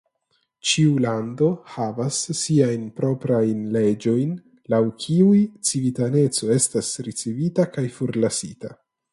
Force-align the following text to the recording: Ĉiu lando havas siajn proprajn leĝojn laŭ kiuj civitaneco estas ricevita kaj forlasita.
Ĉiu 0.69 0.93
lando 1.01 1.49
havas 1.73 2.21
siajn 2.39 2.87
proprajn 3.01 3.61
leĝojn 3.75 4.33
laŭ 4.75 4.81
kiuj 5.05 5.37
civitaneco 5.71 6.53
estas 6.59 6.93
ricevita 7.11 7.69
kaj 7.77 7.89
forlasita. 8.01 8.75